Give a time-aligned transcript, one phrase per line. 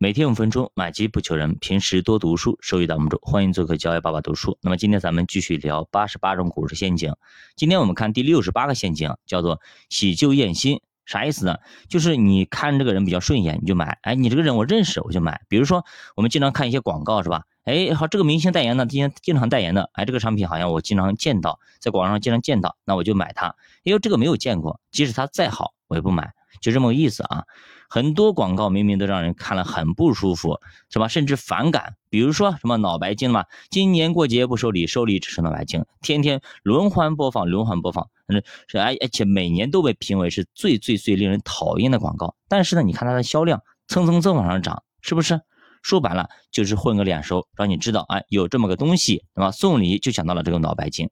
[0.00, 1.56] 每天五分钟，买基不求人。
[1.58, 3.18] 平时多读书，收益挡不住。
[3.20, 4.56] 欢迎做客教育爸爸读书。
[4.62, 7.16] 那么今天咱们继续聊八十八种股市陷阱。
[7.56, 10.80] 今天我们看第六十八个陷阱，叫做喜旧厌新。
[11.04, 11.56] 啥意思呢？
[11.88, 13.98] 就是你看这个人比较顺眼，你就买。
[14.02, 15.40] 哎，你这个人我认识，我就买。
[15.48, 15.84] 比如说
[16.14, 17.42] 我们经常看一些广告，是吧？
[17.64, 23.56] 哎，好，这个明星代言的，今天经常代言的，哎，这个产品好像我经常见到，在广告上经常见到，那我就买它。
[23.82, 26.34] 因为这个没有见过，即使它再好，我也不买。
[26.60, 27.44] 就这么个意思啊，
[27.88, 30.60] 很多广告明明都让人看了很不舒服，
[30.90, 31.08] 是吧？
[31.08, 31.94] 甚至反感。
[32.10, 42.34] 比如说什么脑白金嘛，今年过节不收礼，收礼只收脑白金，天天轮换播放，轮换播放，嗯，是而而且每年都被评为是最最最令人讨厌的广告。
[42.48, 45.40] 但是呢，你看它的销量蹭蹭蹭往上涨，是不是？
[45.80, 49.52] 说白了就是混个脸熟，让你知道，哎，有这么个东西，对吧？
[49.52, 51.08] 送礼就想到了这个脑白金，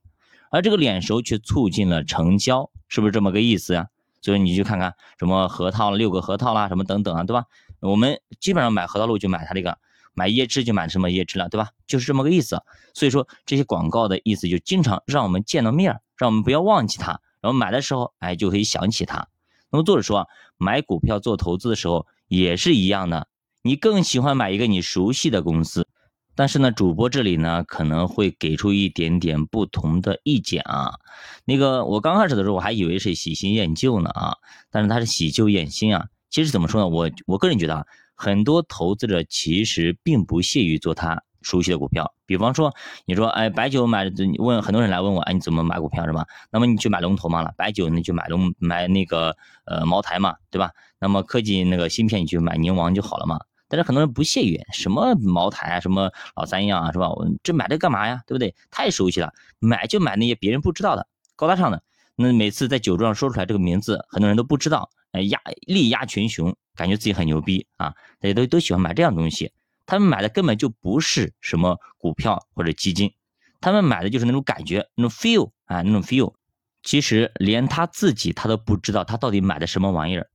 [0.50, 3.86] 而这个脸熟却促进了成交，是不是这么个意思呀？
[4.26, 7.44] 所以你去看看什么核桃六个核桃啦，什么等等啊，对吧？
[7.78, 9.78] 我们基本上买核桃露就买它这个，
[10.14, 11.70] 买椰汁就买什么椰汁了，对吧？
[11.86, 12.60] 就是这么个意思。
[12.92, 19.28] 所以说这些广告的意思就经常让我们见到面，让我们不要忘记它，然后买的时候哎就可以想起它。
[19.70, 23.28] 那么作者说啊，买股票做投资的时候也是一样的，
[23.62, 25.85] 你更喜欢买一个你熟悉的公司。
[26.36, 30.92] 但是呢，主播这里呢可能会给出一点点不同的意见啊。
[31.46, 34.36] 那个我刚开始的时候我还以为是喜新厌旧呢啊，
[34.70, 36.06] 但是他是喜旧厌新啊。
[36.28, 42.12] 其实怎么说呢，我我个人觉得啊，很多投资者其实并不屑于做他熟悉的股票。
[42.26, 42.74] 比方说，
[43.06, 44.04] 你说哎白酒买，
[44.38, 46.26] 问很多人来问我哎你怎么买股票是吧？
[46.50, 50.72] 那么你去买龙头嘛了，白酒你就买龙买那个呃茅台嘛，对吧？
[50.98, 53.40] 那么科技那个芯片你去买宁王就好了嘛。
[53.68, 57.10] 但是很多人不屑于什么茅台啊，什么老三样啊，是吧？
[57.10, 58.22] 我这买这干嘛呀？
[58.26, 58.54] 对不对？
[58.70, 61.82] 太熟悉了，买就买那些别人不知道的、高大上的。
[62.14, 67.94] 那每次在酒桌上说出来这个名字，很多人都不知道，哎，压力压群雄，感觉自己很牛逼啊！
[68.20, 69.52] 大家都都喜欢买这样东西。
[69.84, 73.12] 他们买的根本就不是什么股票或者基金，
[73.60, 76.34] 他们买的就是那种感觉，那种 feel 啊，那种 feel。
[76.82, 80.28] 其实连他自己他都不知道他到底买的什么玩意儿，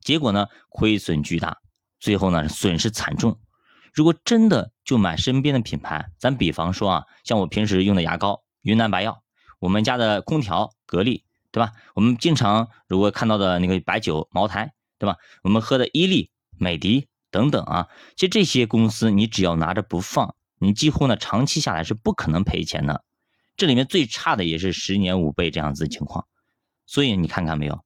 [0.00, 1.58] 结果呢，亏损巨大。
[1.98, 3.38] 最后呢，损失惨重。
[3.92, 9.22] 如果真的就买身边的品牌，咱比方说啊，像我平时用的牙膏云南白药，
[9.58, 11.72] 我们家的空调格力，对吧？
[11.94, 15.16] 我们经常如果看到的那个白酒茅台，对吧？
[15.42, 23.02] 我们喝的伊利、美的等等啊，其实这些公司你只要拿着不放，你几乎呢长期下来是不可能赔钱的。
[23.56, 26.26] 这里面最差的也是十年五倍这样子情况。
[26.84, 27.82] 所以你看看没有？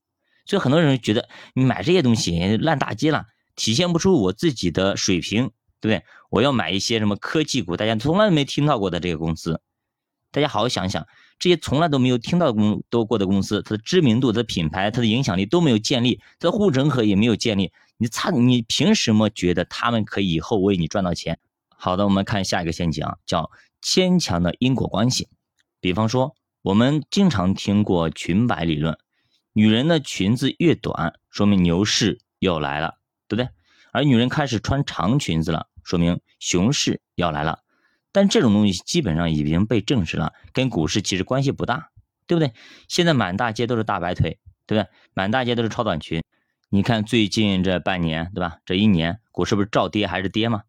[0.46, 3.26] 所以很多人觉得你买这些东西烂大街了。
[3.60, 5.50] 体现不出我自己的水平，
[5.82, 6.02] 对不对？
[6.30, 9.60] 我要买一些什么科技股，大家从来没听到过的这个公司，
[10.32, 11.06] 大家好好想想，
[11.38, 21.38] 这些从来都没有听到公都过的公司，它的知名度、它的品牌、它的影响力都没有建立，它的护城河也没有建立，你差你凭什么觉得他们可以以后为你赚到钱？
[21.68, 23.50] 好的，我们看下一个陷阱啊，叫
[23.82, 25.28] 牵强的因果关系。
[25.82, 28.96] 比方说，我们经常听过裙摆理论，
[29.52, 32.99] 女人的裙子越短，说明牛市又来了。
[33.30, 33.48] 对不对？
[33.92, 37.60] 而女人开始穿长裙子了，说明熊市要来了。
[38.10, 41.90] 但这种东西基本上已经被证实了，跟股市其实关系不大，
[42.26, 42.52] 对不对？
[42.88, 44.90] 现在满大街都是大白腿，对不对？
[45.14, 46.24] 满大街都是超短裙。
[46.70, 48.58] 你看最近这半年，对吧？
[48.64, 50.62] 这一年股市不是照跌还是跌吗？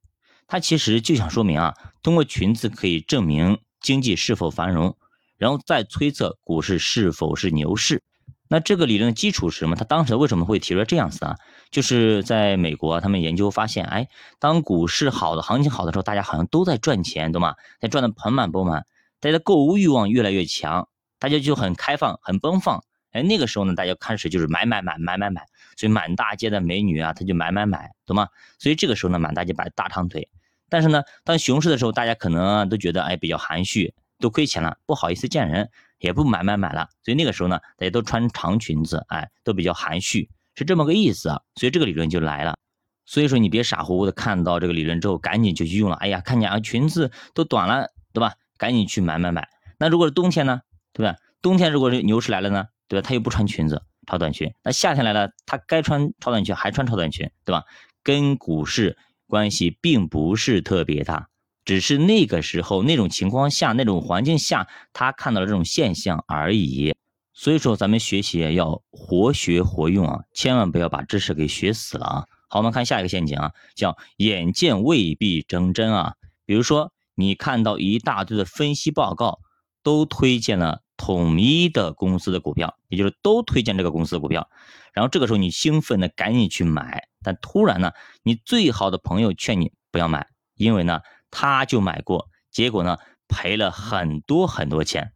[0.46, 4.96] 它其实就想说明啊，通过裙子可以证明经济是否繁荣，
[5.38, 8.04] 然后再推测股市是否是牛市。
[8.52, 9.78] 那这个理论的基础是什么？
[9.78, 11.38] 他当时为什么会提出这样子啊？
[11.70, 17.56] 就是在美国，他们研究发现，哎，当股市好的行情好的时候，大家好像都在赚钱，懂吗？
[17.80, 18.86] 在赚的盆满钵满，
[19.22, 22.84] 大家的购物欲望越来越强，大家就很开放、很奔放。
[23.12, 25.46] 哎，那个时候呢，大家开始就是买买买买买买，
[25.78, 28.28] 所以满大街的美女啊，他就买买买，懂吗？
[28.60, 30.28] 所以这个时候呢，满大街摆大长腿。
[30.68, 35.70] 但是呢，当熊市的时候，大家可能都觉得哎比较含蓄，都亏钱了，不好意思见人。
[36.02, 41.40] 也不买买买了，所以那个时候呢，大家都穿长裙子，哎，都比较含蓄，是这么个意思啊。
[41.56, 42.58] 所以这个理论就来了。
[43.06, 45.96] 所以说你别傻乎乎的看到这个理论之后，赶紧就去用了。
[45.98, 48.34] 哎呀，看见啊裙子都短了，对吧？
[48.58, 49.48] 赶紧去买买买。
[49.80, 50.62] 那如果是冬天呢，
[50.94, 51.16] 对吧？
[51.42, 53.08] 冬天如果是牛市来了呢，对吧？
[53.08, 54.54] 他又不穿裙子，超短裙。
[54.64, 57.64] 那夏天来了，他该穿超短裙还穿超短裙，对吧？
[58.04, 58.98] 跟股市
[59.28, 61.28] 关系并不是特别大。
[61.64, 66.94] 只是那个时候那种情况下那种环境下，他看到了这种现象而已。
[67.34, 72.26] 所以说，咱们学习要活学活用啊，千万不要把知识给学死了啊。
[72.50, 76.16] 好，我们看下一个陷阱啊，叫眼见未必成真啊。
[76.46, 79.40] 比如说，你看到一大堆的分析报告
[79.82, 84.50] 都推荐了统一的公司的股票，也就是都推荐这个公司的股票。
[84.94, 87.92] 然后这个时候你兴奋的赶紧去买，但突然呢，
[88.24, 91.00] 你最好的朋友劝你不要买，因为呢
[91.32, 92.98] 他就买过，结果呢
[93.28, 95.14] 赔了很多很多钱。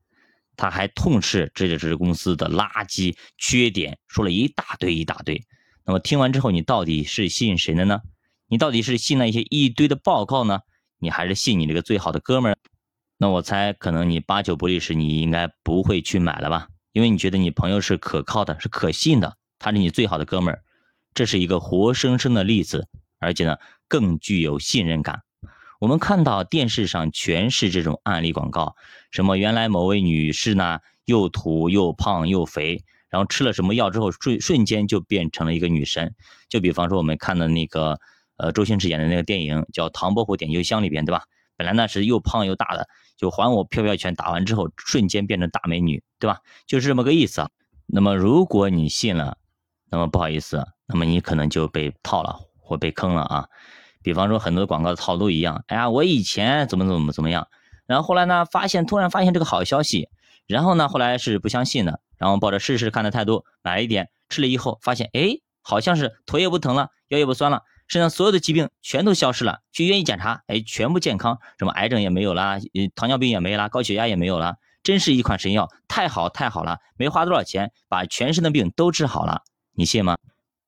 [0.57, 5.43] 他还痛斥这就是公司的垃圾缺点，说了一大堆一大堆。
[5.85, 7.99] 那么听完之后，你到底是信谁的呢？
[8.47, 10.61] 你到底是信那些一堆的报告呢？
[10.97, 12.57] 你还是信你这个最好的哥们儿？
[13.17, 16.69] 那我猜，可能你八九不离十，你应该不会去买了吧？
[16.93, 20.63] 因为你觉得你朋友是可靠的，是可信的，他是你最好的哥们儿。
[21.13, 22.87] 这是一个活生生的例子，
[23.19, 23.57] 而且呢，
[23.89, 25.21] 更具有信任感。
[25.79, 28.75] 我们看到电视上全是这种案例广告，
[29.11, 36.15] 什么原来某位女士呢，又土又胖又肥，然后吃了什么药之后，瞬瞬间就变成了一个女神。
[36.47, 37.99] 就比方说我们看的那个，
[38.37, 41.23] 呃，周星驰演的那个电影叫《唐伯虎点秋香》里边，对吧？
[41.57, 42.87] 本来呢是又胖又大的，
[43.17, 46.39] 就还我飘飘拳打完之后，瞬间变成大美女，对吧？
[46.65, 47.49] 就是这么个意思啊。
[47.85, 49.37] 那么如果你信了，
[49.89, 53.47] 那么不好意思，那么你可能就被套了或被坑了啊。
[54.05, 57.47] 比方说很多广告的套路一样，哎呀，我以前怎么怎么怎么样，
[57.87, 60.09] 然后后来呢，发现突然发现这个好消息，
[60.45, 72.59] 然后呢，后来是不相信的，然后抱着试试看的态度买了一点，吃了以后发现，哎，好像是头也不疼了，腰也不酸了，身上所有的疾病全都消失了，去医院一检查，哎，全部健康，什么癌症也没有啦，
[72.93, 79.41] 糖尿病也没了，高血压也没有了，真是一款神药，太好太好了，没花多少钱，把全身的病都治好了，
[79.73, 80.15] 你信吗？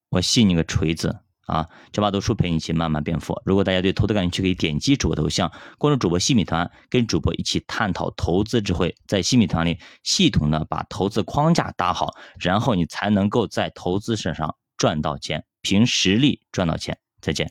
[0.09, 1.19] 我信你个锤子！
[1.47, 3.41] 啊，这把读书陪你一起慢慢变富。
[3.43, 16.97] 如果大家对投资感兴趣，可以点击主播头像，关注主播西米团，跟主播一起探讨投资智慧，在西米团里系统的把投资框架搭好，然后你才能够在投资身上赚到钱，凭实力赚到钱。
[17.19, 17.45] 再见。